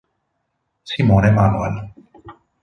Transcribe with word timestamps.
Simone 0.83 1.29
Manuel 1.29 1.93